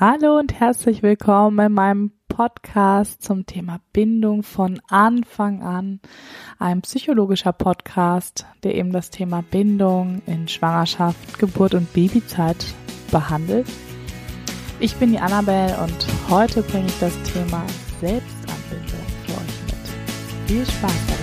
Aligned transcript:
Hallo 0.00 0.38
und 0.38 0.58
herzlich 0.58 1.02
willkommen 1.02 1.58
in 1.66 1.72
meinem 1.74 2.12
Podcast 2.26 3.22
zum 3.22 3.44
Thema 3.44 3.80
Bindung 3.92 4.42
von 4.42 4.80
Anfang 4.88 5.62
an. 5.62 6.00
Ein 6.58 6.80
psychologischer 6.80 7.52
Podcast, 7.52 8.46
der 8.62 8.76
eben 8.76 8.92
das 8.92 9.10
Thema 9.10 9.42
Bindung 9.42 10.22
in 10.24 10.48
Schwangerschaft, 10.48 11.38
Geburt 11.38 11.74
und 11.74 11.92
Babyzeit 11.92 12.64
behandelt. 13.10 13.66
Ich 14.78 14.96
bin 14.96 15.12
die 15.12 15.18
Annabelle 15.18 15.76
und 15.82 16.30
heute 16.30 16.62
bringe 16.62 16.86
ich 16.86 16.98
das 16.98 17.12
Thema 17.24 17.62
Selbstanbindung 18.00 19.04
für 19.26 19.32
euch 19.32 19.60
mit. 19.66 20.46
Viel 20.46 20.64
Spaß 20.64 21.06
dabei! 21.08 21.19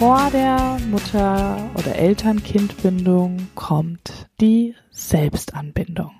Vor 0.00 0.30
der 0.30 0.78
Mutter- 0.90 1.70
oder 1.74 1.94
Eltern-Kind-Bindung 1.94 3.48
kommt 3.54 4.30
die 4.40 4.74
Selbstanbindung. 4.90 6.12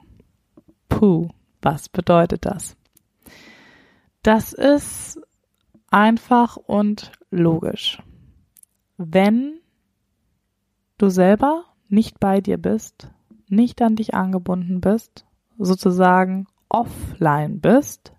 Puh, 0.90 1.30
was 1.62 1.88
bedeutet 1.88 2.44
das? 2.44 2.76
Das 4.22 4.52
ist 4.52 5.18
einfach 5.90 6.58
und 6.58 7.10
logisch. 7.30 8.02
Wenn 8.98 9.60
du 10.98 11.08
selber 11.08 11.64
nicht 11.88 12.20
bei 12.20 12.42
dir 12.42 12.58
bist, 12.58 13.08
nicht 13.48 13.80
an 13.80 13.96
dich 13.96 14.12
angebunden 14.12 14.82
bist, 14.82 15.24
sozusagen 15.56 16.48
offline 16.68 17.62
bist, 17.62 18.12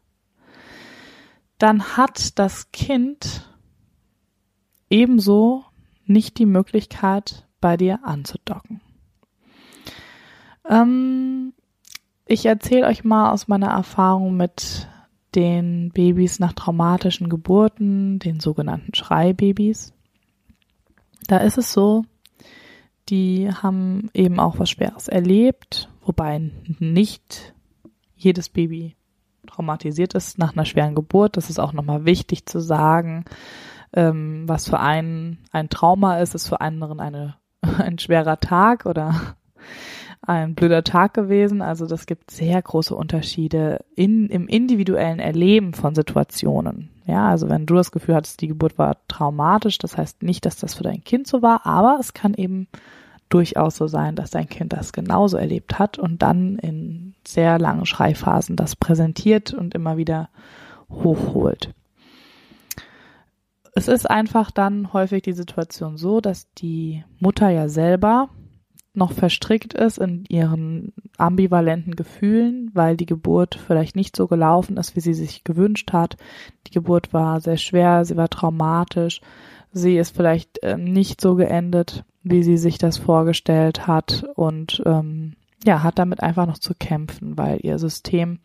dann 1.59 1.95
hat 1.97 2.39
das 2.39 2.71
Kind 2.71 3.47
ebenso 4.91 5.63
nicht 6.05 6.37
die 6.37 6.45
Möglichkeit, 6.45 7.47
bei 7.59 7.77
dir 7.77 7.99
anzudocken. 8.03 8.81
Ähm, 10.69 11.53
ich 12.25 12.45
erzähle 12.45 12.87
euch 12.87 13.03
mal 13.03 13.31
aus 13.31 13.47
meiner 13.47 13.69
Erfahrung 13.69 14.35
mit 14.35 14.87
den 15.35 15.91
Babys 15.91 16.39
nach 16.39 16.53
traumatischen 16.53 17.29
Geburten, 17.29 18.19
den 18.19 18.39
sogenannten 18.39 18.93
Schreibabys. 18.93 19.93
Da 21.27 21.37
ist 21.37 21.57
es 21.57 21.71
so, 21.71 22.03
die 23.09 23.49
haben 23.49 24.09
eben 24.13 24.39
auch 24.39 24.59
was 24.59 24.69
Schweres 24.69 25.07
erlebt, 25.07 25.89
wobei 26.03 26.51
nicht 26.79 27.53
jedes 28.15 28.49
Baby 28.49 28.95
traumatisiert 29.47 30.13
ist 30.13 30.37
nach 30.37 30.53
einer 30.53 30.65
schweren 30.65 30.95
Geburt. 30.95 31.37
Das 31.37 31.49
ist 31.49 31.59
auch 31.59 31.73
nochmal 31.73 32.05
wichtig 32.05 32.45
zu 32.45 32.59
sagen 32.59 33.25
ähm, 33.93 34.43
was 34.47 34.67
für 34.67 34.79
einen 34.79 35.39
ein 35.51 35.69
Trauma 35.69 36.19
ist, 36.19 36.35
ist 36.35 36.47
für 36.47 36.61
anderen 36.61 36.99
eine, 36.99 37.35
ein 37.77 37.99
schwerer 37.99 38.39
Tag 38.39 38.85
oder 38.85 39.35
ein 40.21 40.55
blöder 40.55 40.83
Tag 40.83 41.13
gewesen. 41.13 41.61
Also 41.61 41.85
das 41.85 42.05
gibt 42.05 42.31
sehr 42.31 42.61
große 42.61 42.95
Unterschiede 42.95 43.83
in, 43.95 44.27
im 44.27 44.47
individuellen 44.47 45.19
Erleben 45.19 45.73
von 45.73 45.95
Situationen. 45.95 46.89
Ja, 47.05 47.29
also 47.29 47.49
wenn 47.49 47.65
du 47.65 47.75
das 47.75 47.91
Gefühl 47.91 48.15
hattest, 48.15 48.41
die 48.41 48.47
Geburt 48.47 48.77
war 48.77 48.97
traumatisch, 49.07 49.79
das 49.79 49.97
heißt 49.97 50.23
nicht, 50.23 50.45
dass 50.45 50.57
das 50.57 50.75
für 50.75 50.83
dein 50.83 51.03
Kind 51.03 51.27
so 51.27 51.41
war, 51.41 51.65
aber 51.65 51.97
es 51.99 52.13
kann 52.13 52.35
eben 52.35 52.67
durchaus 53.29 53.77
so 53.77 53.87
sein, 53.87 54.15
dass 54.15 54.29
dein 54.29 54.47
Kind 54.47 54.73
das 54.73 54.93
genauso 54.93 55.37
erlebt 55.37 55.79
hat 55.79 55.97
und 55.97 56.21
dann 56.21 56.57
in 56.59 57.15
sehr 57.25 57.57
langen 57.59 57.85
Schreiphasen 57.85 58.55
das 58.55 58.75
präsentiert 58.75 59.53
und 59.53 59.73
immer 59.73 59.97
wieder 59.97 60.29
hochholt 60.89 61.73
es 63.73 63.87
ist 63.87 64.09
einfach 64.09 64.51
dann 64.51 64.93
häufig 64.93 65.23
die 65.23 65.33
Situation 65.33 65.97
so, 65.97 66.21
dass 66.21 66.51
die 66.53 67.03
Mutter 67.19 67.49
ja 67.49 67.69
selber 67.69 68.29
noch 68.93 69.13
verstrickt 69.13 69.73
ist 69.73 69.99
in 69.99 70.25
ihren 70.27 70.93
ambivalenten 71.17 71.95
Gefühlen, 71.95 72.71
weil 72.73 72.97
die 72.97 73.05
Geburt 73.05 73.55
vielleicht 73.55 73.95
nicht 73.95 74.17
so 74.17 74.27
gelaufen 74.27 74.75
ist, 74.75 74.95
wie 74.95 74.99
sie 74.99 75.13
sich 75.13 75.45
gewünscht 75.45 75.93
hat. 75.93 76.17
Die 76.67 76.71
Geburt 76.71 77.13
war 77.13 77.39
sehr 77.39 77.57
schwer, 77.57 78.03
sie 78.03 78.17
war 78.17 78.27
traumatisch, 78.27 79.21
sie 79.71 79.97
ist 79.97 80.15
vielleicht 80.15 80.61
äh, 80.63 80.77
nicht 80.77 81.21
so 81.21 81.35
geendet, 81.35 82.03
wie 82.23 82.43
sie 82.43 82.57
sich 82.57 82.77
das 82.77 82.97
vorgestellt 82.97 83.87
hat 83.87 84.25
und 84.35 84.83
ähm, 84.85 85.35
ja, 85.63 85.83
hat 85.83 85.97
damit 85.97 86.21
einfach 86.21 86.47
noch 86.47 86.57
zu 86.57 86.73
kämpfen, 86.73 87.37
weil 87.37 87.59
ihr 87.61 87.79
System 87.79 88.39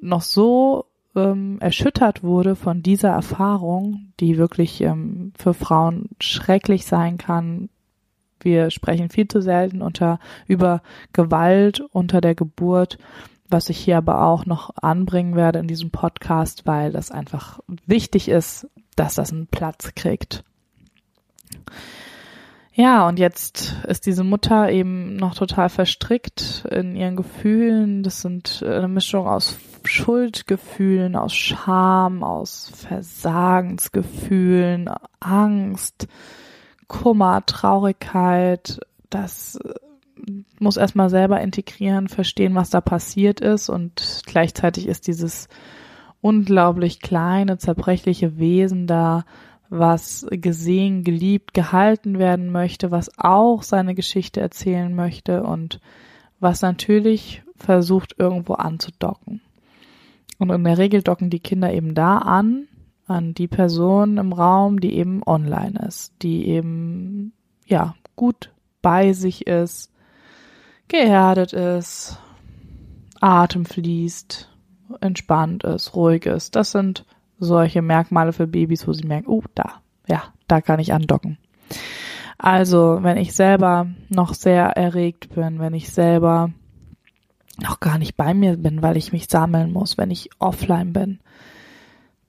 noch 0.00 0.22
so 0.22 0.86
ähm, 1.16 1.58
erschüttert 1.60 2.22
wurde 2.22 2.56
von 2.56 2.82
dieser 2.82 3.10
Erfahrung, 3.10 4.12
die 4.20 4.38
wirklich 4.38 4.80
ähm, 4.80 5.32
für 5.36 5.54
Frauen 5.54 6.10
schrecklich 6.20 6.86
sein 6.86 7.18
kann. 7.18 7.68
Wir 8.40 8.70
sprechen 8.70 9.08
viel 9.08 9.28
zu 9.28 9.40
selten 9.40 9.80
unter, 9.80 10.18
über 10.46 10.82
Gewalt 11.12 11.80
unter 11.92 12.20
der 12.20 12.34
Geburt, 12.34 12.98
was 13.48 13.68
ich 13.68 13.78
hier 13.78 13.96
aber 13.96 14.26
auch 14.26 14.46
noch 14.46 14.70
anbringen 14.76 15.36
werde 15.36 15.60
in 15.60 15.68
diesem 15.68 15.90
Podcast, 15.90 16.66
weil 16.66 16.92
das 16.92 17.10
einfach 17.10 17.60
wichtig 17.86 18.28
ist, 18.28 18.68
dass 18.96 19.14
das 19.14 19.32
einen 19.32 19.46
Platz 19.46 19.94
kriegt. 19.94 20.44
Ja, 22.72 23.06
und 23.06 23.20
jetzt 23.20 23.76
ist 23.86 24.06
diese 24.06 24.24
Mutter 24.24 24.68
eben 24.70 25.14
noch 25.14 25.36
total 25.36 25.68
verstrickt 25.68 26.64
in 26.70 26.96
ihren 26.96 27.14
Gefühlen. 27.14 28.02
Das 28.02 28.20
sind 28.20 28.64
eine 28.64 28.88
Mischung 28.88 29.28
aus 29.28 29.56
Schuldgefühlen, 29.86 31.16
aus 31.16 31.34
Scham, 31.34 32.22
aus 32.22 32.70
Versagensgefühlen, 32.74 34.90
Angst, 35.20 36.08
Kummer, 36.88 37.44
Traurigkeit. 37.46 38.80
Das 39.10 39.58
muss 40.58 40.76
erstmal 40.76 41.10
selber 41.10 41.40
integrieren, 41.40 42.08
verstehen, 42.08 42.54
was 42.54 42.70
da 42.70 42.80
passiert 42.80 43.40
ist 43.40 43.68
und 43.68 44.22
gleichzeitig 44.26 44.86
ist 44.86 45.06
dieses 45.06 45.48
unglaublich 46.20 47.00
kleine, 47.00 47.58
zerbrechliche 47.58 48.38
Wesen 48.38 48.86
da, 48.86 49.24
was 49.68 50.26
gesehen, 50.30 51.04
geliebt, 51.04 51.52
gehalten 51.52 52.18
werden 52.18 52.50
möchte, 52.50 52.90
was 52.90 53.10
auch 53.18 53.62
seine 53.62 53.94
Geschichte 53.94 54.40
erzählen 54.40 54.94
möchte 54.94 55.42
und 55.42 55.80
was 56.40 56.62
natürlich 56.62 57.42
versucht 57.56 58.14
irgendwo 58.18 58.54
anzudocken. 58.54 59.40
Und 60.38 60.50
in 60.50 60.64
der 60.64 60.78
Regel 60.78 61.02
docken 61.02 61.30
die 61.30 61.40
Kinder 61.40 61.72
eben 61.72 61.94
da 61.94 62.18
an, 62.18 62.66
an 63.06 63.34
die 63.34 63.48
Person 63.48 64.16
im 64.18 64.32
Raum, 64.32 64.80
die 64.80 64.94
eben 64.94 65.22
online 65.24 65.78
ist, 65.86 66.12
die 66.22 66.48
eben, 66.48 67.32
ja, 67.66 67.94
gut 68.16 68.52
bei 68.82 69.12
sich 69.12 69.46
ist, 69.46 69.92
geerdet 70.88 71.52
ist, 71.52 72.18
Atem 73.20 73.64
fließt, 73.64 74.50
entspannt 75.00 75.64
ist, 75.64 75.94
ruhig 75.94 76.26
ist. 76.26 76.56
Das 76.56 76.72
sind 76.72 77.04
solche 77.38 77.82
Merkmale 77.82 78.32
für 78.32 78.46
Babys, 78.46 78.86
wo 78.86 78.92
sie 78.92 79.06
merken, 79.06 79.28
oh, 79.28 79.42
da, 79.54 79.80
ja, 80.06 80.24
da 80.46 80.60
kann 80.60 80.80
ich 80.80 80.92
andocken. 80.92 81.38
Also, 82.38 82.98
wenn 83.02 83.16
ich 83.16 83.32
selber 83.32 83.86
noch 84.08 84.34
sehr 84.34 84.66
erregt 84.76 85.34
bin, 85.34 85.58
wenn 85.60 85.72
ich 85.72 85.90
selber 85.90 86.50
noch 87.58 87.80
gar 87.80 87.98
nicht 87.98 88.16
bei 88.16 88.34
mir 88.34 88.56
bin, 88.56 88.82
weil 88.82 88.96
ich 88.96 89.12
mich 89.12 89.28
sammeln 89.28 89.72
muss, 89.72 89.98
wenn 89.98 90.10
ich 90.10 90.30
offline 90.38 90.92
bin, 90.92 91.20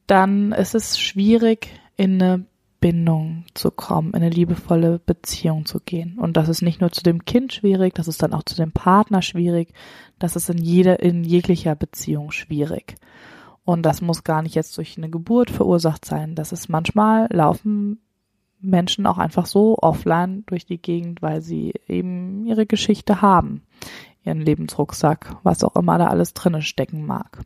dann 0.08 0.52
ist 0.52 0.76
es 0.76 1.00
schwierig, 1.00 1.70
in 1.98 2.22
eine 2.22 2.46
Bindung 2.80 3.46
zu 3.56 3.72
kommen, 3.72 4.10
in 4.10 4.18
eine 4.18 4.30
liebevolle 4.30 5.00
Beziehung 5.00 5.66
zu 5.66 5.80
gehen. 5.80 6.20
Und 6.20 6.38
das 6.38 6.50
ist 6.50 6.62
nicht 6.62 6.82
nur 6.82 6.92
zu 6.92 7.02
dem 7.02 7.26
Kind 7.26 7.54
schwierig, 7.54 7.96
das 7.96 8.08
ist 8.08 8.22
dann 8.22 8.34
auch 8.34 8.44
zu 8.44 8.56
dem 8.56 8.72
Partner 8.72 9.22
schwierig, 9.22 9.74
das 10.20 10.36
ist 10.36 10.50
in 10.50 10.60
jeder, 10.60 11.00
in 11.00 11.24
jeglicher 11.24 11.76
Beziehung 11.76 12.32
schwierig. 12.32 12.96
Und 13.64 13.84
das 13.84 14.02
muss 14.02 14.24
gar 14.24 14.44
nicht 14.44 14.54
jetzt 14.54 14.78
durch 14.78 14.98
eine 14.98 15.10
Geburt 15.10 15.50
verursacht 15.50 16.06
sein. 16.06 16.36
Das 16.36 16.52
ist 16.52 16.70
manchmal 16.70 17.28
laufen 17.32 18.00
Menschen 18.62 19.06
auch 19.06 19.18
einfach 19.18 19.46
so 19.46 19.78
offline 19.80 20.44
durch 20.48 20.66
die 20.66 20.82
Gegend, 20.82 21.22
weil 21.22 21.42
sie 21.42 21.74
eben 21.88 22.46
ihre 22.46 22.66
Geschichte 22.66 23.22
haben, 23.22 23.64
ihren 24.26 24.42
Lebensrucksack, 24.42 25.38
was 25.44 25.64
auch 25.64 25.76
immer 25.76 25.98
da 25.98 26.08
alles 26.08 26.34
drinnen 26.34 26.62
stecken 26.62 27.06
mag. 27.06 27.42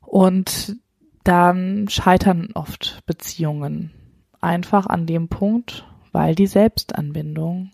Und 0.00 0.76
dann 1.24 1.88
scheitern 1.88 2.50
oft 2.54 3.02
Beziehungen 3.06 3.92
einfach 4.40 4.86
an 4.86 5.06
dem 5.06 5.28
Punkt, 5.28 5.86
weil 6.12 6.34
die 6.34 6.46
Selbstanbindung 6.46 7.70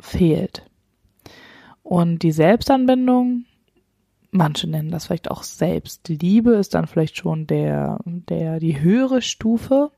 fehlt. 0.00 0.68
Und 1.82 2.22
die 2.22 2.32
Selbstanbindung 2.32 3.44
manche 4.34 4.68
nennen 4.68 4.90
das 4.90 5.06
vielleicht 5.06 5.30
auch 5.30 5.42
Selbstliebe, 5.42 6.54
ist 6.54 6.74
dann 6.74 6.86
vielleicht 6.86 7.16
schon 7.16 7.46
der, 7.46 8.00
der, 8.04 8.58
die 8.58 8.80
höhere 8.80 9.22
Stufe. 9.22 9.90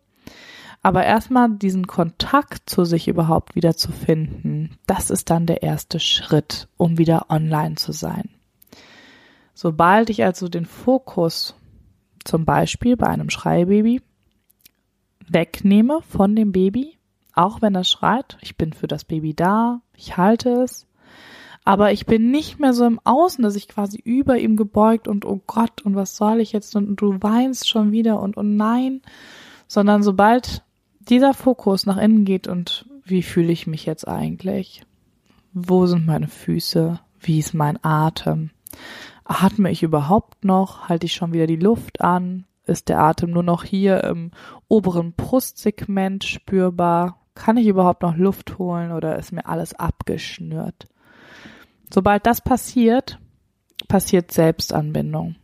Aber 0.86 1.02
erstmal 1.02 1.50
diesen 1.50 1.88
Kontakt 1.88 2.70
zu 2.70 2.84
sich 2.84 3.08
überhaupt 3.08 3.56
wieder 3.56 3.76
zu 3.76 3.90
finden, 3.90 4.76
das 4.86 5.10
ist 5.10 5.30
dann 5.30 5.44
der 5.44 5.64
erste 5.64 5.98
Schritt, 5.98 6.68
um 6.76 6.96
wieder 6.96 7.26
online 7.28 7.74
zu 7.74 7.90
sein. 7.90 8.30
Sobald 9.52 10.10
ich 10.10 10.22
also 10.22 10.46
den 10.46 10.64
Fokus 10.64 11.56
zum 12.24 12.44
Beispiel 12.44 12.96
bei 12.96 13.08
einem 13.08 13.30
Schreibaby 13.30 14.00
wegnehme 15.28 16.02
von 16.02 16.36
dem 16.36 16.52
Baby 16.52 16.96
auch 17.36 17.62
wenn 17.62 17.74
er 17.74 17.82
schreit. 17.82 18.38
Ich 18.40 18.56
bin 18.56 18.72
für 18.72 18.86
das 18.86 19.04
Baby 19.04 19.34
da, 19.34 19.82
ich 19.96 20.16
halte 20.16 20.50
es. 20.50 20.86
Aber 21.64 21.90
ich 21.90 22.06
bin 22.06 22.30
nicht 22.30 22.60
mehr 22.60 22.72
so 22.72 22.84
im 22.84 23.00
Außen, 23.02 23.42
dass 23.42 23.56
ich 23.56 23.66
quasi 23.66 23.98
über 23.98 24.38
ihm 24.38 24.56
gebeugt 24.56 25.08
und 25.08 25.24
oh 25.24 25.42
Gott, 25.48 25.82
und 25.82 25.96
was 25.96 26.16
soll 26.16 26.40
ich 26.40 26.52
jetzt? 26.52 26.76
Und 26.76 26.94
du 26.96 27.20
weinst 27.20 27.68
schon 27.68 27.90
wieder 27.90 28.20
und 28.20 28.36
oh 28.36 28.44
nein. 28.44 29.02
Sondern 29.66 30.04
sobald 30.04 30.62
dieser 31.08 31.34
Fokus 31.34 31.86
nach 31.86 31.96
innen 31.96 32.24
geht 32.24 32.48
und 32.48 32.86
wie 33.04 33.22
fühle 33.22 33.52
ich 33.52 33.66
mich 33.66 33.86
jetzt 33.86 34.06
eigentlich? 34.06 34.82
Wo 35.52 35.86
sind 35.86 36.06
meine 36.06 36.28
Füße? 36.28 37.00
Wie 37.20 37.38
ist 37.38 37.54
mein 37.54 37.82
Atem? 37.82 38.50
Atme 39.24 39.70
ich 39.70 39.82
überhaupt 39.82 40.44
noch? 40.44 40.88
Halte 40.88 41.06
ich 41.06 41.14
schon 41.14 41.32
wieder 41.32 41.46
die 41.46 41.56
Luft 41.56 42.00
an? 42.00 42.44
Ist 42.64 42.88
der 42.88 43.00
Atem 43.00 43.30
nur 43.30 43.42
noch 43.42 43.64
hier 43.64 44.02
im 44.04 44.32
oberen 44.68 45.12
Brustsegment 45.12 46.24
spürbar? 46.24 47.20
Kann 47.34 47.56
ich 47.56 47.66
überhaupt 47.66 48.02
noch 48.02 48.16
Luft 48.16 48.58
holen 48.58 48.92
oder 48.92 49.16
ist 49.18 49.32
mir 49.32 49.46
alles 49.46 49.74
abgeschnürt? 49.74 50.88
Sobald 51.92 52.26
das 52.26 52.40
passiert, 52.40 53.20
passiert 53.88 54.32
Selbstanbindung. 54.32 55.36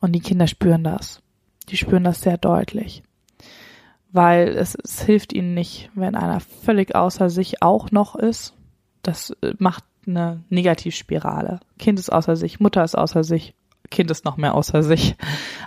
Und 0.00 0.12
die 0.12 0.20
Kinder 0.20 0.48
spüren 0.48 0.82
das. 0.82 1.22
Die 1.68 1.76
spüren 1.76 2.04
das 2.04 2.22
sehr 2.22 2.38
deutlich. 2.38 3.02
Weil 4.12 4.48
es, 4.48 4.74
es 4.74 5.02
hilft 5.02 5.32
ihnen 5.32 5.54
nicht, 5.54 5.90
wenn 5.94 6.14
einer 6.14 6.40
völlig 6.40 6.94
außer 6.94 7.30
sich 7.30 7.62
auch 7.62 7.90
noch 7.90 8.14
ist. 8.14 8.54
Das 9.02 9.30
äh, 9.42 9.54
macht 9.58 9.84
eine 10.06 10.42
Negativspirale. 10.50 11.60
Kind 11.78 11.98
ist 11.98 12.12
außer 12.12 12.36
sich, 12.36 12.60
Mutter 12.60 12.84
ist 12.84 12.96
außer 12.96 13.24
sich, 13.24 13.54
Kind 13.90 14.10
ist 14.10 14.24
noch 14.24 14.36
mehr 14.36 14.54
außer 14.54 14.82
sich. 14.82 15.16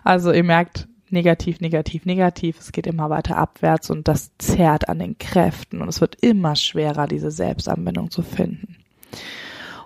Also 0.03 0.31
ihr 0.31 0.43
merkt, 0.43 0.87
negativ, 1.09 1.61
negativ, 1.61 2.05
negativ, 2.05 2.59
es 2.59 2.71
geht 2.71 2.87
immer 2.87 3.09
weiter 3.09 3.37
abwärts 3.37 3.89
und 3.89 4.07
das 4.07 4.31
zerrt 4.37 4.89
an 4.89 4.99
den 4.99 5.17
Kräften 5.17 5.81
und 5.81 5.87
es 5.87 6.01
wird 6.01 6.17
immer 6.21 6.55
schwerer, 6.55 7.07
diese 7.07 7.31
Selbstanbindung 7.31 8.11
zu 8.11 8.21
finden. 8.21 8.77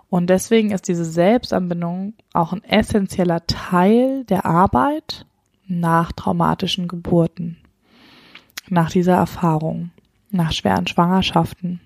Und 0.10 0.30
deswegen 0.30 0.72
ist 0.72 0.88
diese 0.88 1.06
Selbstanbindung 1.06 2.14
auch 2.34 2.52
ein 2.52 2.64
essentieller 2.64 3.46
Teil 3.46 4.26
der 4.26 4.46
Arbeit 4.46 5.26
nach 5.68 6.12
traumatischen 6.12 6.88
Geburten, 6.88 7.58
nach 8.72 8.92
dieser 8.92 9.16
Erfahrung, 9.16 9.92
nach 10.32 10.52
schweren 10.52 10.88
Schwangerschaften. 10.88 11.82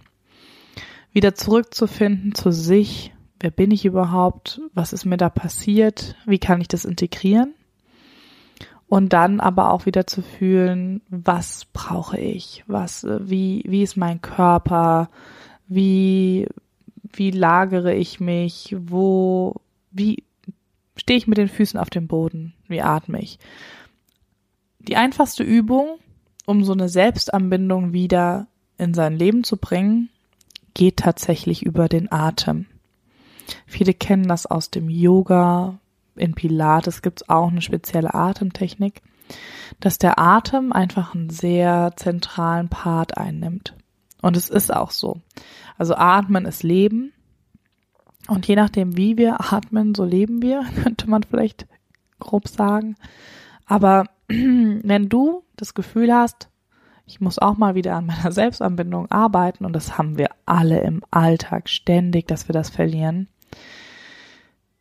Wieder 1.12 1.36
zurückzufinden 1.36 2.34
zu 2.34 2.52
sich, 2.52 3.14
wer 3.40 3.52
bin 3.52 3.72
ich 3.72 3.86
überhaupt, 3.86 4.62
was 4.74 4.94
ist 4.94 5.06
mir 5.06 5.18
da 5.18 5.30
passiert, 5.30 6.16
wie 6.26 6.40
kann 6.40 6.62
ich 6.62 6.68
das 6.68 6.86
integrieren? 6.86 7.54
Und 8.88 9.14
dann 9.14 9.40
aber 9.40 9.72
auch 9.72 9.86
wieder 9.86 10.06
zu 10.08 10.22
fühlen, 10.22 11.02
was 11.10 11.66
brauche 11.66 12.20
ich, 12.20 12.64
was, 12.68 13.06
wie, 13.22 13.64
wie 13.68 13.84
ist 13.84 13.98
mein 13.98 14.22
Körper, 14.22 15.10
wie, 15.68 16.48
wie 17.12 17.32
lagere 17.32 17.94
ich 17.96 18.20
mich, 18.20 18.76
wo, 18.80 19.56
wie 19.92 20.24
stehe 20.96 21.18
ich 21.18 21.28
mit 21.28 21.38
den 21.38 21.50
Füßen 21.50 21.80
auf 21.80 21.90
dem 21.90 22.08
Boden, 22.08 22.54
wie 22.68 22.82
atme 22.82 23.22
ich. 23.22 23.40
Die 24.80 24.96
einfachste 24.96 25.44
Übung, 25.44 25.98
um 26.46 26.64
so 26.64 26.74
eine 26.74 26.90
Selbstanbindung 26.90 27.94
wieder 27.94 28.48
in 28.78 28.94
sein 28.94 29.16
Leben 29.16 29.44
zu 29.44 29.58
bringen, 29.58 30.10
geht 30.74 30.98
tatsächlich 30.98 31.64
über 31.64 31.88
den 31.88 32.12
Atem. 32.12 32.66
Viele 33.66 33.94
kennen 33.94 34.28
das 34.28 34.46
aus 34.46 34.70
dem 34.70 34.90
Yoga, 34.90 35.80
in 36.16 36.34
Pilates 36.34 37.02
gibt's 37.02 37.28
auch 37.30 37.50
eine 37.50 37.62
spezielle 37.62 38.14
Atemtechnik, 38.14 39.02
dass 39.80 39.98
der 39.98 40.20
Atem 40.20 40.72
einfach 40.72 41.16
einen 41.16 41.30
sehr 41.30 41.94
zentralen 41.96 42.70
Part 42.70 43.18
einnimmt. 43.18 43.76
Und 44.22 44.38
es 44.38 44.50
ist 44.50 44.74
auch 44.74 44.92
so. 44.92 45.22
Also 45.78 45.96
atmen 45.96 46.46
ist 46.46 46.64
Leben. 46.64 47.12
Und 48.28 48.48
je 48.48 48.56
nachdem, 48.56 48.96
wie 48.96 49.18
wir 49.18 49.52
atmen, 49.52 49.96
so 49.96 50.06
leben 50.06 50.42
wir, 50.42 50.64
könnte 50.84 51.10
man 51.10 51.24
vielleicht 51.24 51.68
grob 52.20 52.48
sagen. 52.48 52.96
Aber 53.74 54.06
wenn 54.28 55.10
du 55.10 55.44
das 55.56 55.74
Gefühl 55.74 56.14
hast, 56.14 56.48
ich 57.08 57.20
muss 57.20 57.40
auch 57.40 57.58
mal 57.58 57.74
wieder 57.74 57.96
an 57.96 58.06
meiner 58.06 58.32
Selbstanbindung 58.32 59.10
arbeiten, 59.10 59.66
und 59.66 59.74
das 59.74 59.98
haben 59.98 60.16
wir 60.20 60.30
alle 60.46 60.82
im 60.82 61.02
Alltag 61.10 61.68
ständig, 61.70 62.28
dass 62.28 62.48
wir 62.48 62.54
das 62.54 62.70
verlieren, 62.70 63.30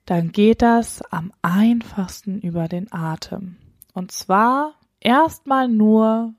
dann 0.05 0.31
geht 0.31 0.61
das 0.61 1.01
am 1.11 1.33
einfachsten 1.41 2.39
über 2.41 2.69
den 2.69 2.93
Atem. 2.93 3.57
Und 3.95 4.13
zwar 4.13 4.75
erstmal 5.01 5.69
nur 5.69 6.35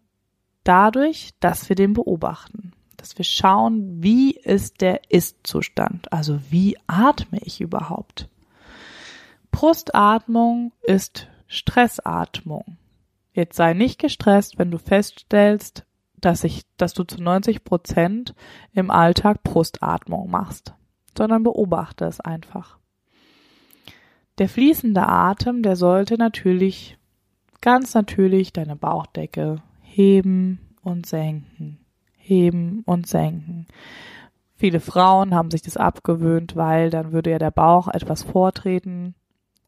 dadurch, 0.63 1.31
dass 1.39 1.69
wir 1.69 1.75
den 1.75 1.93
beobachten 1.93 2.73
dass 2.95 3.17
wir 3.17 3.25
schauen, 3.25 4.01
wie 4.01 4.31
ist 4.31 4.79
der 4.79 5.01
Ist-Zustand, 5.09 6.13
also 6.13 6.39
wie 6.49 6.77
atme 6.87 7.39
ich 7.41 7.59
überhaupt. 7.59 8.29
Brustatmung 9.51 10.71
ist 10.83 11.27
Stressatmung. 11.47 12.77
Jetzt 13.33 13.55
sei 13.55 13.73
nicht 13.73 13.99
gestresst, 13.99 14.57
wenn 14.59 14.71
du 14.71 14.77
feststellst, 14.77 15.85
dass 16.15 16.43
ich, 16.43 16.63
dass 16.77 16.93
du 16.93 17.03
zu 17.03 17.21
90 17.21 17.63
Prozent 17.63 18.35
im 18.73 18.91
Alltag 18.91 19.43
Brustatmung 19.43 20.29
machst, 20.29 20.73
sondern 21.17 21.43
beobachte 21.43 22.05
es 22.05 22.19
einfach. 22.19 22.77
Der 24.37 24.49
fließende 24.49 25.07
Atem, 25.07 25.63
der 25.63 25.75
sollte 25.75 26.17
natürlich 26.17 26.97
ganz 27.61 27.93
natürlich 27.93 28.53
deine 28.53 28.75
Bauchdecke 28.75 29.61
heben 29.81 30.59
und 30.81 31.05
senken 31.05 31.83
heben 32.23 32.83
und 32.85 33.07
senken. 33.07 33.67
Viele 34.55 34.79
Frauen 34.79 35.35
haben 35.35 35.51
sich 35.51 35.61
das 35.61 35.77
abgewöhnt, 35.77 36.55
weil 36.55 36.89
dann 36.89 37.11
würde 37.11 37.31
ja 37.31 37.39
der 37.39 37.51
Bauch 37.51 37.89
etwas 37.89 38.23
vortreten 38.23 39.13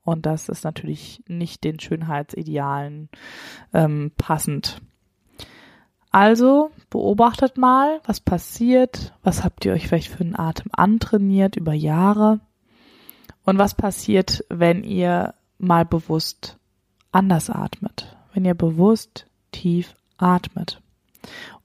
und 0.06 0.26
das 0.28 0.50
ist 0.50 0.64
natürlich 0.64 1.24
nicht 1.28 1.64
den 1.64 1.80
Schönheitsidealen 1.80 3.10
ähm, 3.74 4.12
passend. 4.16 4.82
Also 6.12 6.72
beobachtet 6.90 7.58
mal, 7.58 8.00
was 8.06 8.22
passiert, 8.22 9.14
was 9.24 9.44
habt 9.44 9.66
ihr 9.66 9.74
euch 9.74 9.88
vielleicht 9.88 10.10
für 10.10 10.24
einen 10.24 10.38
Atem 10.38 10.72
antrainiert 10.72 11.58
über 11.58 11.74
Jahre 11.74 12.40
und 13.44 13.58
was 13.58 13.74
passiert, 13.74 14.46
wenn 14.50 14.84
ihr 14.84 15.34
mal 15.58 15.86
bewusst 15.86 16.58
anders 17.12 17.50
atmet, 17.50 18.16
wenn 18.34 18.46
ihr 18.46 18.56
bewusst 18.56 19.26
tief 19.52 19.96
atmet. 20.18 20.82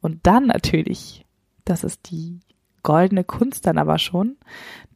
Und 0.01 0.27
dann 0.27 0.47
natürlich, 0.47 1.27
das 1.67 1.85
ist 1.85 2.11
die 2.11 2.41
goldene 2.83 3.23
Kunst 3.23 3.67
dann 3.67 3.77
aber 3.77 3.99
schon, 3.99 4.39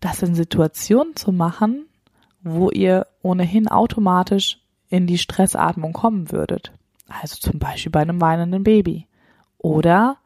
das 0.01 0.23
in 0.23 0.35
Situationen 0.35 1.15
zu 1.15 1.31
machen, 1.31 1.87
wo 2.43 2.71
ihr 2.71 3.07
ohnehin 3.25 3.69
automatisch 3.69 4.61
in 4.89 5.07
die 5.07 5.19
Stressatmung 5.19 5.93
kommen 5.93 6.31
würdet. 6.31 6.73
Also 7.09 7.37
zum 7.37 7.59
Beispiel 7.59 7.91
bei 7.91 8.01
einem 8.01 8.21
weinenden 8.21 8.63
Baby. 8.63 9.07
Oder 9.59 10.19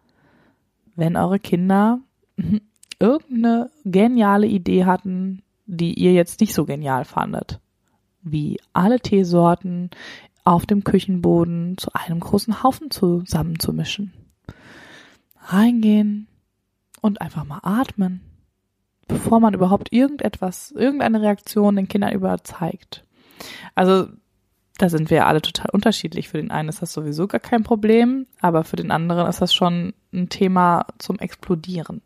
wenn 0.97 1.17
eure 1.17 1.39
Kinder 1.39 2.01
irgendeine 2.99 3.71
geniale 3.85 4.47
Idee 4.47 4.85
hatten, 4.85 5.43
die 5.67 5.95
ihr 5.95 6.13
jetzt 6.13 6.41
nicht 6.41 6.55
so 6.55 6.65
genial 6.65 7.05
fandet. 7.05 7.61
Wie 8.23 8.61
alle 8.73 9.01
Teesorten 9.01 9.91
auf 10.45 10.67
dem 10.67 10.83
Küchenboden 10.83 11.77
zu 11.79 11.91
einem 11.93 12.21
großen 12.21 12.63
Haufen 12.63 12.91
zusammenzumischen 12.91 14.13
reingehen 15.41 16.27
und 17.01 17.21
einfach 17.21 17.45
mal 17.45 17.61
atmen, 17.63 18.21
bevor 19.09 19.41
man 19.41 19.55
überhaupt 19.55 19.93
irgendetwas, 19.93 20.71
irgendeine 20.71 21.23
Reaktion 21.23 21.77
den 21.77 21.89
Kindern 21.89 22.13
überzeigt. 22.13 23.05
Also 23.75 24.09
da 24.79 24.89
sind 24.89 25.11
wir 25.11 25.27
alle 25.27 25.43
total 25.43 25.71
unterschiedlich. 25.73 26.29
Für 26.29 26.37
den 26.37 26.53
einen 26.53 26.69
ist 26.69 26.83
das 26.83 26.93
sowieso 26.93 27.27
gar 27.27 27.41
kein 27.41 27.65
Problem, 27.65 28.27
aber 28.41 28.63
für 28.63 28.77
den 28.77 28.93
anderen 28.93 29.27
ist 29.27 29.41
das 29.41 29.53
schon 29.53 29.93
ein 30.13 30.29
Thema 30.29 30.87
zum 30.99 31.19
Explodieren. 31.19 32.03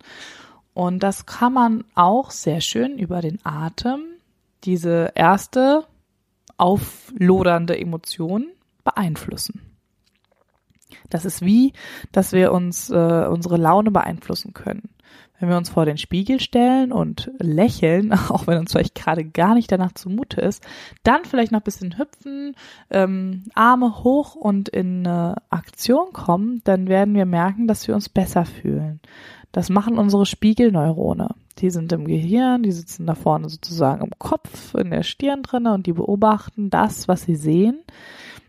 Und 0.72 1.02
das 1.02 1.26
kann 1.26 1.52
man 1.52 1.84
auch 1.94 2.30
sehr 2.30 2.62
schön 2.62 2.98
über 2.98 3.20
den 3.20 3.38
Atem, 3.44 4.00
diese 4.64 5.12
erste 5.14 5.84
auflodernde 6.56 7.78
Emotion 7.78 8.46
beeinflussen. 8.84 9.60
Das 11.10 11.24
ist 11.24 11.42
wie, 11.42 11.72
dass 12.10 12.32
wir 12.32 12.52
uns 12.52 12.88
äh, 12.88 13.26
unsere 13.28 13.56
Laune 13.56 13.90
beeinflussen 13.90 14.54
können. 14.54 14.88
Wenn 15.42 15.48
wir 15.48 15.56
uns 15.56 15.70
vor 15.70 15.86
den 15.86 15.98
Spiegel 15.98 16.38
stellen 16.38 16.92
und 16.92 17.32
lächeln, 17.40 18.12
auch 18.28 18.46
wenn 18.46 18.58
uns 18.58 18.70
vielleicht 18.70 18.94
gerade 18.94 19.24
gar 19.24 19.54
nicht 19.54 19.72
danach 19.72 19.90
zumute 19.90 20.40
ist, 20.40 20.64
dann 21.02 21.24
vielleicht 21.24 21.50
noch 21.50 21.62
ein 21.62 21.64
bisschen 21.64 21.98
hüpfen, 21.98 22.54
ähm, 22.90 23.42
Arme 23.52 24.04
hoch 24.04 24.36
und 24.36 24.68
in 24.68 25.04
äh, 25.04 25.34
Aktion 25.50 26.12
kommen, 26.12 26.60
dann 26.62 26.86
werden 26.86 27.16
wir 27.16 27.26
merken, 27.26 27.66
dass 27.66 27.88
wir 27.88 27.96
uns 27.96 28.08
besser 28.08 28.44
fühlen. 28.44 29.00
Das 29.50 29.68
machen 29.68 29.98
unsere 29.98 30.26
Spiegelneurone. 30.26 31.30
Die 31.58 31.70
sind 31.70 31.92
im 31.92 32.06
Gehirn, 32.06 32.62
die 32.62 32.70
sitzen 32.70 33.04
da 33.04 33.16
vorne 33.16 33.48
sozusagen 33.48 34.04
im 34.04 34.12
Kopf, 34.20 34.76
in 34.76 34.90
der 34.90 35.02
Stirn 35.02 35.42
drinne 35.42 35.74
und 35.74 35.86
die 35.86 35.92
beobachten 35.92 36.70
das, 36.70 37.08
was 37.08 37.22
sie 37.22 37.34
sehen 37.34 37.80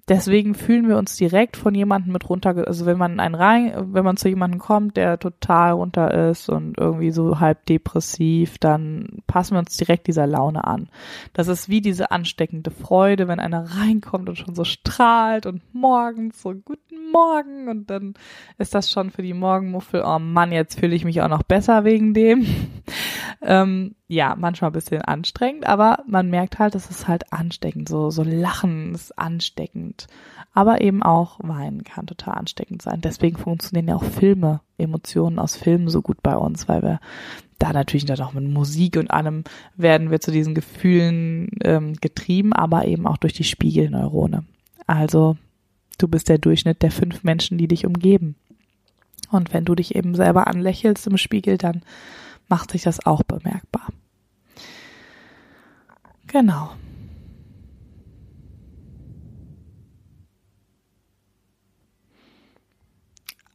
Deswegen 0.09 0.53
fühlen 0.53 0.89
wir 0.89 0.97
uns 0.97 1.15
direkt 1.15 1.55
von 1.55 1.73
jemandem 1.73 2.11
mit 2.11 2.29
runter, 2.29 2.67
also 2.67 2.85
wenn 2.85 2.97
man 2.97 3.21
einen 3.21 3.35
rein, 3.35 3.73
wenn 3.93 4.03
man 4.03 4.17
zu 4.17 4.27
jemandem 4.27 4.59
kommt, 4.59 4.97
der 4.97 5.17
total 5.17 5.71
runter 5.71 6.29
ist 6.29 6.49
und 6.49 6.77
irgendwie 6.77 7.11
so 7.11 7.39
halb 7.39 7.65
depressiv, 7.67 8.57
dann 8.57 9.21
passen 9.27 9.55
wir 9.55 9.59
uns 9.59 9.77
direkt 9.77 10.07
dieser 10.07 10.27
Laune 10.27 10.65
an. 10.65 10.89
Das 11.31 11.47
ist 11.47 11.69
wie 11.69 11.79
diese 11.79 12.11
ansteckende 12.11 12.69
Freude, 12.69 13.29
wenn 13.29 13.39
einer 13.39 13.63
reinkommt 13.77 14.27
und 14.27 14.35
schon 14.35 14.55
so 14.55 14.65
strahlt 14.65 15.45
und 15.45 15.61
morgens 15.73 16.41
so 16.41 16.53
guten 16.53 17.11
Morgen 17.13 17.69
und 17.69 17.89
dann 17.89 18.15
ist 18.57 18.75
das 18.75 18.91
schon 18.91 19.09
für 19.09 19.21
die 19.21 19.33
Morgenmuffel, 19.33 20.03
oh 20.05 20.19
Mann, 20.19 20.51
jetzt 20.51 20.81
fühle 20.81 20.95
ich 20.95 21.05
mich 21.05 21.21
auch 21.21 21.29
noch 21.29 21.43
besser 21.43 21.85
wegen 21.85 22.13
dem. 22.13 22.45
Ähm, 23.45 23.95
ja, 24.07 24.35
manchmal 24.37 24.69
ein 24.69 24.73
bisschen 24.73 25.01
anstrengend, 25.01 25.67
aber 25.67 25.99
man 26.07 26.29
merkt 26.29 26.59
halt, 26.59 26.75
es 26.75 26.89
ist 26.89 27.07
halt 27.07 27.31
ansteckend. 27.33 27.89
So, 27.89 28.09
so 28.09 28.23
Lachen 28.23 28.93
ist 28.93 29.17
ansteckend. 29.17 30.07
Aber 30.53 30.81
eben 30.81 31.01
auch 31.03 31.39
Weinen 31.41 31.83
kann 31.83 32.07
total 32.07 32.35
ansteckend 32.35 32.81
sein. 32.81 33.01
Deswegen 33.01 33.37
funktionieren 33.37 33.87
ja 33.87 33.95
auch 33.95 34.03
Filme, 34.03 34.61
Emotionen 34.77 35.39
aus 35.39 35.55
Filmen 35.55 35.89
so 35.89 36.01
gut 36.01 36.21
bei 36.21 36.35
uns, 36.35 36.69
weil 36.69 36.83
wir 36.83 36.99
da 37.59 37.73
natürlich 37.73 38.05
dann 38.05 38.19
auch 38.21 38.33
mit 38.33 38.43
Musik 38.43 38.97
und 38.97 39.09
allem 39.09 39.43
werden 39.75 40.11
wir 40.11 40.19
zu 40.19 40.31
diesen 40.31 40.53
Gefühlen 40.53 41.49
ähm, 41.63 41.93
getrieben, 41.99 42.53
aber 42.53 42.85
eben 42.85 43.07
auch 43.07 43.17
durch 43.17 43.33
die 43.33 43.43
Spiegelneurone. 43.43 44.43
Also 44.85 45.37
du 45.97 46.07
bist 46.07 46.29
der 46.29 46.37
Durchschnitt 46.37 46.81
der 46.81 46.91
fünf 46.91 47.23
Menschen, 47.23 47.57
die 47.57 47.67
dich 47.67 47.85
umgeben. 47.85 48.35
Und 49.31 49.53
wenn 49.53 49.65
du 49.65 49.75
dich 49.75 49.95
eben 49.95 50.13
selber 50.13 50.47
anlächelst 50.47 51.07
im 51.07 51.17
Spiegel, 51.17 51.57
dann 51.57 51.81
macht 52.47 52.71
sich 52.71 52.83
das 52.83 53.05
auch 53.05 53.23
bemerkbar. 53.23 53.87
Genau. 56.27 56.71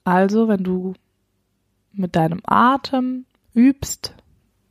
Also, 0.04 0.49
wenn 0.49 0.64
du 0.64 0.95
mit 1.92 2.16
deinem 2.16 2.40
Atem 2.45 3.26
übst, 3.54 4.14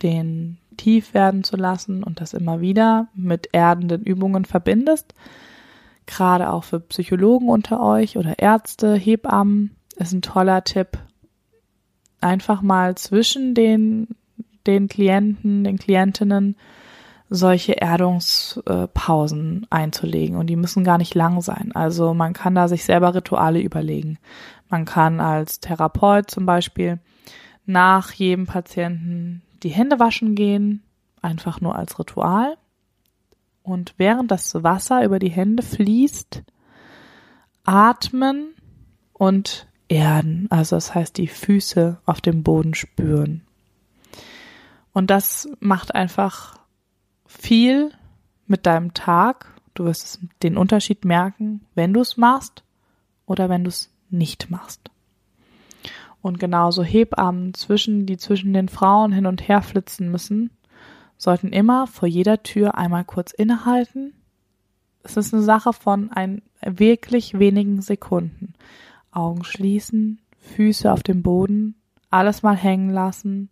den 0.01 0.57
tief 0.77 1.13
werden 1.13 1.43
zu 1.43 1.57
lassen 1.57 2.03
und 2.03 2.21
das 2.21 2.33
immer 2.33 2.61
wieder 2.61 3.09
mit 3.13 3.49
erdenden 3.51 4.03
Übungen 4.03 4.45
verbindest, 4.45 5.13
gerade 6.05 6.51
auch 6.51 6.63
für 6.63 6.79
Psychologen 6.79 7.49
unter 7.49 7.81
euch 7.81 8.17
oder 8.17 8.39
Ärzte, 8.39 8.95
Hebammen, 8.95 9.75
ist 9.95 10.13
ein 10.13 10.21
toller 10.21 10.63
Tipp. 10.63 10.97
Einfach 12.21 12.61
mal 12.61 12.95
zwischen 12.95 13.53
den, 13.53 14.07
den 14.65 14.87
Klienten, 14.87 15.63
den 15.63 15.77
Klientinnen 15.77 16.55
solche 17.29 17.73
Erdungspausen 17.73 19.67
einzulegen 19.69 20.37
und 20.37 20.47
die 20.47 20.55
müssen 20.55 20.83
gar 20.83 20.97
nicht 20.97 21.13
lang 21.13 21.41
sein. 21.41 21.71
Also 21.73 22.13
man 22.13 22.33
kann 22.33 22.55
da 22.55 22.67
sich 22.67 22.85
selber 22.85 23.13
Rituale 23.13 23.59
überlegen. 23.61 24.17
Man 24.69 24.85
kann 24.85 25.19
als 25.19 25.59
Therapeut 25.59 26.31
zum 26.31 26.45
Beispiel 26.45 26.99
nach 27.65 28.13
jedem 28.13 28.45
Patienten 28.45 29.41
die 29.63 29.69
Hände 29.69 29.99
waschen 29.99 30.35
gehen, 30.35 30.83
einfach 31.21 31.59
nur 31.59 31.75
als 31.75 31.99
Ritual. 31.99 32.57
Und 33.61 33.93
während 33.97 34.31
das 34.31 34.63
Wasser 34.63 35.03
über 35.03 35.19
die 35.19 35.29
Hände 35.29 35.61
fließt, 35.63 36.43
atmen 37.65 38.53
und 39.11 39.67
erden. 39.87 40.47
Also 40.49 40.75
das 40.75 40.93
heißt, 40.93 41.17
die 41.17 41.27
Füße 41.27 41.99
auf 42.05 42.21
dem 42.21 42.43
Boden 42.43 42.73
spüren. 42.73 43.41
Und 44.93 45.11
das 45.11 45.47
macht 45.59 45.93
einfach 45.95 46.59
viel 47.25 47.91
mit 48.47 48.65
deinem 48.65 48.93
Tag. 48.93 49.53
Du 49.73 49.85
wirst 49.85 50.19
den 50.41 50.57
Unterschied 50.57 51.05
merken, 51.05 51.61
wenn 51.75 51.93
du 51.93 52.01
es 52.01 52.17
machst 52.17 52.63
oder 53.25 53.49
wenn 53.49 53.63
du 53.63 53.69
es 53.69 53.91
nicht 54.09 54.49
machst. 54.49 54.89
Und 56.21 56.39
genauso 56.39 56.83
Hebammen 56.83 57.53
zwischen, 57.53 58.05
die 58.05 58.17
zwischen 58.17 58.53
den 58.53 58.69
Frauen 58.69 59.11
hin 59.11 59.27
und 59.27 59.47
her 59.47 59.61
flitzen 59.61 60.09
müssen, 60.09 60.49
sollten 61.17 61.49
immer 61.49 61.87
vor 61.87 62.07
jeder 62.07 62.43
Tür 62.43 62.75
einmal 62.75 63.05
kurz 63.05 63.31
innehalten. 63.31 64.13
Es 65.03 65.15
ist 65.15 65.33
eine 65.33 65.43
Sache 65.43 65.73
von 65.73 66.11
ein 66.11 66.41
wirklich 66.61 67.37
wenigen 67.39 67.81
Sekunden. 67.81 68.53
Augen 69.17 69.43
schließen, 69.43 70.21
Füße 70.37 70.91
auf 70.91 71.03
dem 71.03 71.23
Boden, 71.23 71.75
alles 72.09 72.43
mal 72.43 72.55
hängen 72.55 72.89
lassen, 72.89 73.49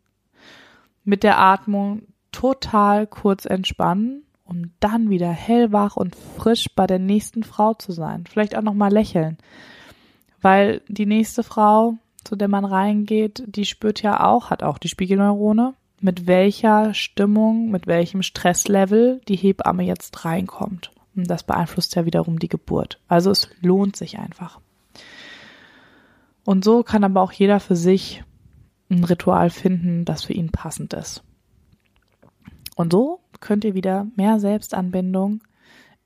mit 1.03 1.24
der 1.24 1.39
Atmung 1.39 2.03
total 2.31 3.07
kurz 3.07 3.45
entspannen, 3.45 4.24
um 4.43 4.72
dann 4.79 5.10
wieder 5.10 5.29
hellwach 5.29 5.95
und 5.95 6.15
frisch 6.15 6.69
bei 6.75 6.88
der 6.88 7.00
nächsten 7.00 7.43
Frau 7.43 7.74
zu 7.74 7.91
sein. 7.91 8.25
Vielleicht 8.29 8.55
auch 8.55 8.62
noch 8.62 8.74
mal 8.74 8.91
lächeln, 8.91 9.38
weil 10.41 10.81
die 10.88 11.05
nächste 11.05 11.43
Frau, 11.43 11.95
zu 12.24 12.36
der 12.36 12.48
man 12.48 12.65
reingeht, 12.65 13.43
die 13.48 13.65
spürt 13.65 14.01
ja 14.01 14.25
auch, 14.25 14.50
hat 14.50 14.63
auch 14.63 14.77
die 14.77 14.89
Spiegelneurone, 14.89 15.74
mit 16.01 16.27
welcher 16.27 16.93
Stimmung, 16.93 17.72
mit 17.72 17.88
welchem 17.88 18.22
Stresslevel 18.22 19.22
die 19.27 19.38
Hebamme 19.38 19.84
jetzt 19.84 20.25
reinkommt. 20.25 20.91
Und 21.15 21.29
das 21.29 21.43
beeinflusst 21.43 21.95
ja 21.95 22.05
wiederum 22.05 22.39
die 22.39 22.50
Geburt. 22.50 23.00
Also 23.07 23.31
es 23.31 23.50
lohnt 23.62 23.95
sich 23.95 24.19
einfach. 24.19 24.60
Und 26.45 26.63
so 26.63 26.83
kann 26.83 27.03
aber 27.03 27.21
auch 27.21 27.31
jeder 27.31 27.59
für 27.59 27.75
sich 27.75 28.23
ein 28.89 29.03
Ritual 29.03 29.49
finden, 29.49 30.05
das 30.05 30.23
für 30.23 30.33
ihn 30.33 30.51
passend 30.51 30.93
ist. 30.93 31.23
Und 32.75 32.93
so 32.93 33.19
könnt 33.39 33.63
ihr 33.63 33.73
wieder 33.73 34.07
mehr 34.15 34.39
Selbstanbindung 34.39 35.41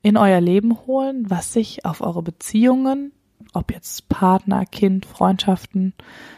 in 0.02 0.16
euer 0.16 0.40
Leben 0.40 0.86
holen, 0.86 1.28
was 1.28 1.52
sich 1.52 1.84
auf 1.84 2.00
eure 2.00 2.22
Beziehungen, 2.22 3.12
ob 3.52 3.70
jetzt 3.70 4.08
Partner, 4.08 4.64
Kind, 4.64 5.04
Freundschaften, 5.04 5.92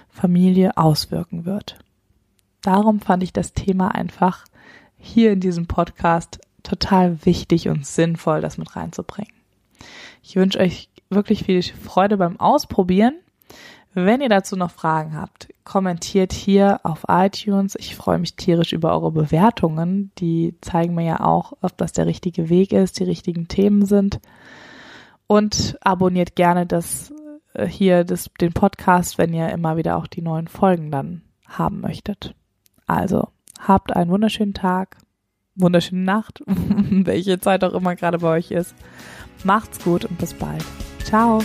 Familie 0.09 0.76
auswirken 0.76 1.44
wird. 1.44 1.78
Darum 2.62 3.00
fand 3.00 3.23
ich 3.23 3.32
das 3.32 3.52
Thema 3.54 3.94
einfach 3.94 4.44
hier 4.97 5.32
in 5.32 5.40
diesem 5.40 5.66
Podcast 5.66 6.40
total 6.62 7.25
wichtig 7.25 7.68
und 7.68 7.87
sinnvoll, 7.87 8.40
das 8.40 8.59
mit 8.59 8.76
reinzubringen. 8.76 9.32
Ich 10.23 10.37
wünsche 10.37 10.61
euch 10.61 10.88
wirklich 11.11 11.44
viel 11.44 11.62
Freude 11.62 12.16
beim 12.16 12.38
Ausprobieren. 12.38 13.14
Wenn 13.94 14.22
ihr 14.22 14.30
dazu 14.30 14.56
noch 14.56 14.70
Fragen 14.70 15.14
habt, 15.14 15.49
kommentiert 15.64 16.32
hier 16.32 16.80
auf 16.82 17.04
iTunes. 17.08 17.76
Ich 17.78 17.94
freue 17.94 18.18
mich 18.18 18.37
tierisch 18.37 18.72
über 18.72 18.92
eure 18.92 19.12
Bewertungen. 19.12 20.11
Die 20.18 20.56
zeigen 20.62 20.94
mir 20.94 21.04
ja 21.04 21.20
auch, 21.20 21.52
ob 21.61 21.76
das 21.76 21.92
der 21.92 22.06
richtige 22.06 22.49
Weg 22.49 22.72
ist, 22.72 22.99
die 22.99 23.04
richtigen 23.04 23.49
Themen 23.49 23.84
sind. 23.84 24.20
Und 25.26 25.76
abonniert 25.82 26.37
gerne 26.37 26.66
das 26.66 27.12
äh, 27.54 27.66
hier 27.66 28.04
das, 28.04 28.30
den 28.40 28.52
Podcast, 28.52 29.18
wenn 29.18 29.32
ihr 29.32 29.50
immer 29.50 29.76
wieder 29.76 29.96
auch 29.96 30.06
die 30.06 30.22
neuen 30.22 30.49
Folgen 30.49 30.90
dann 30.90 31.22
haben 31.46 31.80
möchtet. 31.80 32.34
Also 32.87 33.28
habt 33.61 33.94
einen 33.94 34.11
wunderschönen 34.11 34.54
Tag, 34.54 34.96
wunderschöne 35.54 36.02
Nacht, 36.02 36.42
welche 36.46 37.38
Zeit 37.40 37.64
auch 37.64 37.75
immer 37.75 37.94
gerade 37.94 38.18
bei 38.18 38.37
euch 38.37 38.50
ist. 38.50 38.75
Macht's 39.44 39.82
gut 39.82 40.04
und 40.04 40.18
bis 40.18 40.34
bald. 40.34 40.64
Ciao. 41.04 41.40